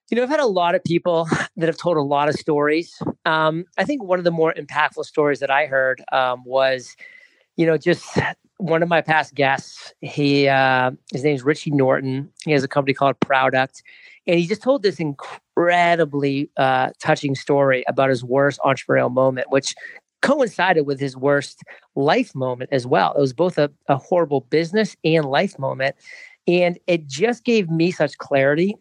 You 0.10 0.18
know, 0.18 0.24
I've 0.24 0.30
had 0.30 0.42
a 0.42 0.46
lot 0.46 0.76
of 0.76 0.84
people 0.84 1.26
that 1.56 1.68
have 1.68 1.78
told 1.78 1.96
a 1.96 2.02
lot 2.02 2.28
of 2.28 2.36
stories. 2.36 3.02
Um, 3.26 3.64
I 3.78 3.86
think 3.86 4.04
one 4.04 4.20
of 4.20 4.26
the 4.26 4.32
more 4.32 4.54
impactful 4.54 5.06
stories 5.06 5.40
that 5.40 5.50
I 5.50 5.68
heard 5.68 6.04
um, 6.12 6.44
was, 6.46 6.98
you 7.56 7.66
know, 7.66 7.78
just 7.78 8.20
one 8.62 8.84
of 8.84 8.90
my 8.90 9.02
past 9.02 9.34
guests, 9.34 9.92
he 10.02 10.48
uh, 10.48 10.92
his 11.12 11.24
name 11.24 11.36
is 11.36 11.44
Richie 11.44 11.72
Norton. 11.72 12.32
He 12.46 12.52
has 12.52 12.64
a 12.64 12.68
company 12.68 12.94
called 12.94 13.20
Prouduct, 13.20 13.82
and 14.28 14.40
he 14.40 14.46
just 14.46 14.62
told 14.62 14.84
this 14.84 15.00
incredibly 15.00 16.50
uh, 16.58 16.92
touching 17.00 17.34
story 17.34 17.84
about 17.88 18.10
his 18.10 18.24
worst 18.24 18.60
entrepreneurial 18.64 19.12
moment, 19.12 19.48
which 19.50 19.74
coincided 20.22 20.86
with 20.86 21.00
his 21.00 21.18
worst 21.18 21.62
life 21.96 22.36
moment 22.36 22.70
as 22.72 22.86
well. 22.86 23.14
It 23.14 23.20
was 23.20 23.34
both 23.34 23.58
a, 23.58 23.72
a 23.88 23.98
horrible 23.98 24.42
business 24.42 24.96
and 25.04 25.26
life 25.26 25.58
moment, 25.58 25.96
and 26.48 26.78
it 26.86 27.08
just 27.08 27.44
gave 27.44 27.68
me 27.70 27.90
such 27.90 28.16
clarity 28.20 28.76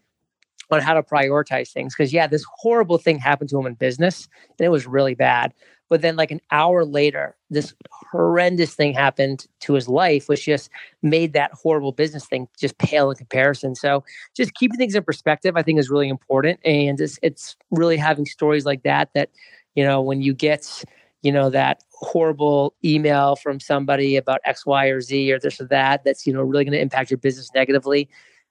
on 0.71 0.83
how 0.83 0.93
to 0.93 1.03
prioritize 1.03 1.73
things. 1.73 1.95
Because 1.97 2.13
yeah, 2.13 2.27
this 2.27 2.45
horrible 2.59 2.99
thing 2.99 3.19
happened 3.19 3.49
to 3.51 3.59
him 3.59 3.67
in 3.67 3.75
business, 3.75 4.29
and 4.59 4.67
it 4.67 4.71
was 4.71 4.87
really 4.87 5.15
bad. 5.15 5.55
But 5.91 6.03
then, 6.03 6.15
like 6.17 6.31
an 6.31 6.41
hour 6.53 6.85
later, 6.85 7.37
this 7.51 7.75
horrendous 7.91 8.75
thing 8.75 8.95
happened 8.95 9.47
to 9.61 9.75
his 9.75 9.89
life, 9.89 10.29
which 10.29 10.47
just 10.47 10.71
made 11.03 11.33
that 11.33 11.51
horrible 11.53 11.91
business 11.91 12.25
thing 12.27 12.49
just 12.59 12.79
pale 12.79 13.11
in 13.11 13.17
comparison. 13.17 13.75
So, 13.75 14.05
just 14.35 14.55
keeping 14.55 14.79
things 14.79 14.95
in 14.95 15.03
perspective, 15.03 15.57
I 15.57 15.63
think, 15.63 15.81
is 15.81 15.91
really 15.91 16.09
important. 16.09 16.61
And 16.65 17.01
it's, 17.01 17.19
it's 17.23 17.57
really 17.73 17.97
having 17.97 18.25
stories 18.25 18.65
like 18.65 18.85
that 18.85 19.11
that, 19.15 19.31
you 19.75 19.85
know, 19.85 20.01
when 20.01 20.23
you 20.23 20.33
get, 20.33 20.85
you 21.23 21.33
know, 21.33 21.51
that 21.51 21.83
horrible 21.93 22.73
email 22.85 23.35
from 23.35 23.59
somebody 23.59 24.17
about 24.17 24.41
X, 24.45 24.65
Y, 24.65 24.87
or 24.87 25.01
Z, 25.01 25.33
or 25.33 25.41
this 25.41 25.61
or 25.61 25.65
that, 25.67 26.05
that's, 26.05 26.25
you 26.25 26.33
know, 26.33 26.43
really 26.43 26.65
going 26.65 26.73
to 26.73 26.81
impact 26.81 27.11
your 27.11 27.19
business 27.19 27.51
negatively. 27.53 28.09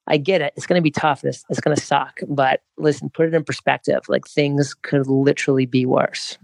I 0.08 0.18
get 0.18 0.42
it. 0.42 0.54
It's 0.58 0.66
going 0.66 0.80
to 0.80 0.84
be 0.84 0.92
tough. 0.92 1.24
It's, 1.24 1.46
it's 1.50 1.62
going 1.62 1.76
to 1.76 1.82
suck. 1.82 2.20
But 2.28 2.64
listen, 2.78 3.10
put 3.10 3.28
it 3.28 3.34
in 3.34 3.44
perspective. 3.46 4.02
Like 4.10 4.28
things 4.28 4.74
could 4.74 5.08
literally 5.08 5.66
be 5.66 5.86
worse. 5.86 6.38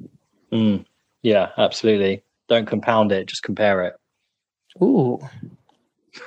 Mm, 0.55 0.85
yeah, 1.21 1.49
absolutely. 1.57 2.23
Don't 2.47 2.65
compound 2.65 3.11
it, 3.11 3.27
just 3.27 3.43
compare 3.43 3.83
it. 3.83 3.95
Ooh. 4.81 5.19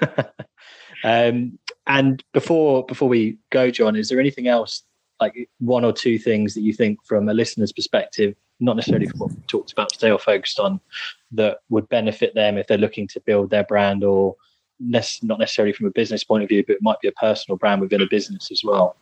um, 1.04 1.58
and 1.86 2.22
before 2.32 2.84
before 2.84 3.08
we 3.08 3.38
go, 3.50 3.70
John, 3.70 3.96
is 3.96 4.08
there 4.08 4.20
anything 4.20 4.48
else, 4.48 4.82
like 5.20 5.48
one 5.60 5.84
or 5.84 5.92
two 5.92 6.18
things 6.18 6.54
that 6.54 6.60
you 6.60 6.72
think, 6.72 6.98
from 7.06 7.28
a 7.28 7.34
listener's 7.34 7.72
perspective, 7.72 8.34
not 8.60 8.76
necessarily 8.76 9.06
from 9.06 9.20
what 9.20 9.30
we 9.30 9.40
talked 9.46 9.72
about 9.72 9.90
today 9.90 10.10
or 10.10 10.18
focused 10.18 10.60
on, 10.60 10.80
that 11.32 11.60
would 11.70 11.88
benefit 11.88 12.34
them 12.34 12.58
if 12.58 12.66
they're 12.66 12.76
looking 12.76 13.08
to 13.08 13.20
build 13.20 13.50
their 13.50 13.64
brand, 13.64 14.04
or 14.04 14.36
not 14.80 15.38
necessarily 15.38 15.72
from 15.72 15.86
a 15.86 15.90
business 15.90 16.22
point 16.24 16.42
of 16.42 16.48
view, 16.48 16.64
but 16.66 16.76
it 16.76 16.82
might 16.82 17.00
be 17.00 17.08
a 17.08 17.12
personal 17.12 17.56
brand 17.56 17.80
within 17.80 18.02
a 18.02 18.06
business 18.06 18.50
as 18.50 18.62
well? 18.62 18.96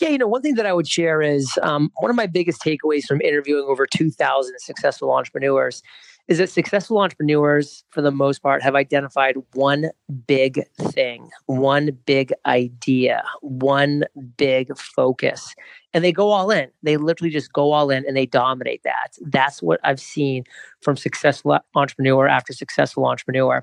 Yeah, 0.00 0.08
you 0.08 0.18
know, 0.18 0.28
one 0.28 0.42
thing 0.42 0.54
that 0.54 0.66
I 0.66 0.72
would 0.72 0.88
share 0.88 1.22
is 1.22 1.58
um, 1.62 1.90
one 1.98 2.10
of 2.10 2.16
my 2.16 2.26
biggest 2.26 2.62
takeaways 2.62 3.04
from 3.04 3.20
interviewing 3.20 3.64
over 3.68 3.86
2,000 3.86 4.54
successful 4.58 5.10
entrepreneurs 5.10 5.82
is 6.28 6.38
that 6.38 6.50
successful 6.50 6.98
entrepreneurs, 6.98 7.84
for 7.88 8.02
the 8.02 8.10
most 8.10 8.42
part, 8.42 8.62
have 8.62 8.74
identified 8.74 9.34
one 9.54 9.90
big 10.26 10.60
thing, 10.76 11.30
one 11.46 11.90
big 12.04 12.32
idea, 12.44 13.24
one 13.40 14.04
big 14.36 14.76
focus, 14.78 15.54
and 15.94 16.04
they 16.04 16.12
go 16.12 16.30
all 16.30 16.50
in. 16.50 16.68
They 16.82 16.98
literally 16.98 17.30
just 17.30 17.52
go 17.54 17.72
all 17.72 17.90
in 17.90 18.04
and 18.06 18.14
they 18.14 18.26
dominate 18.26 18.82
that. 18.84 19.14
That's 19.22 19.62
what 19.62 19.80
I've 19.84 20.00
seen 20.00 20.44
from 20.82 20.98
successful 20.98 21.58
entrepreneur 21.74 22.28
after 22.28 22.52
successful 22.52 23.06
entrepreneur. 23.06 23.62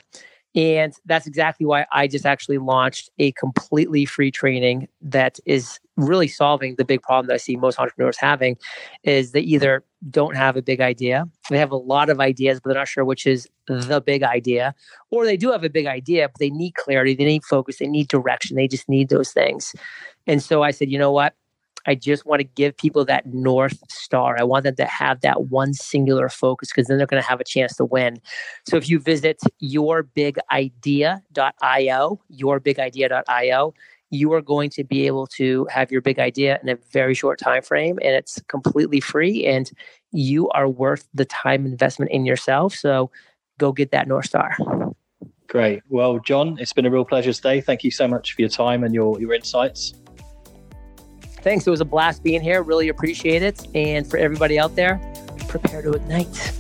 And 0.55 0.93
that's 1.05 1.27
exactly 1.27 1.65
why 1.65 1.85
I 1.91 2.07
just 2.07 2.25
actually 2.25 2.59
launched 2.59 3.09
a 3.19 3.33
completely 3.33 4.05
free 4.05 4.31
training 4.31 4.87
that 5.01 5.37
is 5.45 5.79
really 5.97 6.29
solving 6.29 6.75
the 6.77 6.85
big 6.85 7.01
problem 7.01 7.27
that 7.27 7.33
I 7.33 7.37
see 7.37 7.57
most 7.57 7.77
entrepreneurs 7.77 8.17
having 8.17 8.57
is 9.03 9.31
they 9.31 9.41
either 9.41 9.83
don't 10.09 10.35
have 10.35 10.55
a 10.55 10.61
big 10.61 10.79
idea, 10.79 11.25
they 11.49 11.57
have 11.57 11.71
a 11.71 11.77
lot 11.77 12.09
of 12.09 12.19
ideas, 12.19 12.59
but 12.59 12.69
they're 12.69 12.79
not 12.79 12.87
sure 12.87 13.03
which 13.03 13.25
is 13.25 13.49
the 13.67 14.01
big 14.05 14.23
idea, 14.23 14.73
or 15.11 15.25
they 15.25 15.37
do 15.37 15.51
have 15.51 15.63
a 15.63 15.69
big 15.69 15.87
idea, 15.87 16.29
but 16.29 16.39
they 16.39 16.49
need 16.49 16.75
clarity, 16.75 17.15
they 17.15 17.25
need 17.25 17.43
focus, 17.43 17.79
they 17.79 17.87
need 17.87 18.07
direction, 18.07 18.55
they 18.55 18.67
just 18.67 18.87
need 18.87 19.09
those 19.09 19.31
things. 19.31 19.75
And 20.27 20.41
so 20.41 20.63
I 20.63 20.71
said, 20.71 20.89
you 20.89 20.97
know 20.97 21.11
what? 21.11 21.33
I 21.85 21.95
just 21.95 22.25
want 22.25 22.39
to 22.39 22.43
give 22.43 22.77
people 22.77 23.05
that 23.05 23.25
North 23.27 23.79
Star. 23.89 24.37
I 24.37 24.43
want 24.43 24.63
them 24.63 24.75
to 24.75 24.85
have 24.85 25.21
that 25.21 25.45
one 25.45 25.73
singular 25.73 26.29
focus 26.29 26.69
because 26.69 26.87
then 26.87 26.97
they're 26.97 27.07
going 27.07 27.21
to 27.21 27.27
have 27.27 27.39
a 27.39 27.45
chance 27.45 27.75
to 27.77 27.85
win. 27.85 28.17
So 28.67 28.77
if 28.77 28.89
you 28.89 28.99
visit 28.99 29.39
yourbigidea.io, 29.61 32.21
yourbigidea.io, 32.31 33.73
you 34.11 34.33
are 34.33 34.41
going 34.41 34.69
to 34.69 34.83
be 34.83 35.07
able 35.07 35.27
to 35.27 35.67
have 35.71 35.91
your 35.91 36.01
big 36.01 36.19
idea 36.19 36.59
in 36.61 36.69
a 36.69 36.77
very 36.91 37.13
short 37.13 37.39
time 37.39 37.61
frame 37.61 37.99
and 38.01 38.15
it's 38.15 38.41
completely 38.47 38.99
free 38.99 39.45
and 39.45 39.71
you 40.11 40.49
are 40.49 40.69
worth 40.69 41.07
the 41.13 41.25
time 41.25 41.65
investment 41.65 42.11
in 42.11 42.25
yourself. 42.25 42.73
So 42.73 43.11
go 43.57 43.71
get 43.71 43.91
that 43.91 44.07
North 44.07 44.25
Star. 44.25 44.55
Great. 45.47 45.81
Well, 45.89 46.19
John, 46.19 46.57
it's 46.59 46.73
been 46.73 46.85
a 46.85 46.91
real 46.91 47.05
pleasure 47.05 47.33
today. 47.33 47.61
Thank 47.61 47.83
you 47.83 47.91
so 47.91 48.07
much 48.07 48.33
for 48.33 48.41
your 48.41 48.49
time 48.49 48.83
and 48.83 48.93
your, 48.93 49.19
your 49.19 49.33
insights 49.33 49.93
thanks. 51.45 51.65
It 51.65 51.69
was 51.69 51.79
a 51.79 51.85
blast 51.85 52.23
being 52.23 52.41
here. 52.41 52.63
Really 52.63 52.89
appreciate 52.89 53.43
it. 53.43 53.67
And 53.75 54.09
for 54.09 54.17
everybody 54.17 54.59
out 54.59 54.75
there, 54.75 54.99
prepare 55.47 55.81
to 55.83 55.93
ignite. 55.93 56.53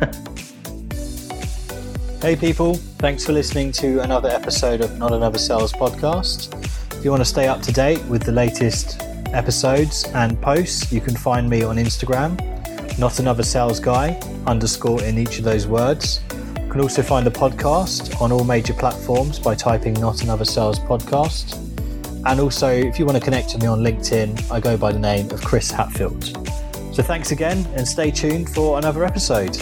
hey, 2.20 2.36
people. 2.36 2.74
Thanks 2.98 3.24
for 3.24 3.32
listening 3.32 3.70
to 3.72 4.00
another 4.00 4.28
episode 4.28 4.80
of 4.80 4.98
Not 4.98 5.12
Another 5.12 5.38
Sales 5.38 5.72
podcast. 5.72 6.52
If 6.98 7.04
you 7.04 7.10
want 7.10 7.20
to 7.20 7.28
stay 7.28 7.46
up 7.46 7.62
to 7.62 7.72
date 7.72 8.04
with 8.06 8.24
the 8.24 8.32
latest 8.32 9.00
episodes 9.32 10.04
and 10.14 10.40
posts, 10.42 10.92
you 10.92 11.00
can 11.00 11.16
find 11.16 11.48
me 11.48 11.62
on 11.62 11.76
Instagram, 11.76 12.36
Not 12.98 13.20
Another 13.20 13.44
Sales 13.44 13.78
Guy, 13.78 14.18
underscore 14.48 15.00
in 15.04 15.16
each 15.16 15.38
of 15.38 15.44
those 15.44 15.68
words. 15.68 16.20
You 16.60 16.72
can 16.72 16.80
also 16.80 17.02
find 17.02 17.24
the 17.24 17.30
podcast 17.30 18.20
on 18.20 18.32
all 18.32 18.42
major 18.42 18.74
platforms 18.74 19.38
by 19.38 19.54
typing 19.54 19.94
Not 19.94 20.24
Another 20.24 20.44
Sales 20.44 20.80
Podcast. 20.80 21.73
And 22.26 22.40
also, 22.40 22.68
if 22.68 22.98
you 22.98 23.04
want 23.04 23.18
to 23.18 23.22
connect 23.22 23.52
with 23.52 23.62
me 23.62 23.68
on 23.68 23.80
LinkedIn, 23.80 24.50
I 24.50 24.58
go 24.58 24.76
by 24.76 24.92
the 24.92 24.98
name 24.98 25.30
of 25.30 25.42
Chris 25.42 25.70
Hatfield. 25.70 26.24
So 26.94 27.02
thanks 27.02 27.32
again 27.32 27.66
and 27.74 27.86
stay 27.86 28.10
tuned 28.10 28.48
for 28.48 28.78
another 28.78 29.04
episode. 29.04 29.58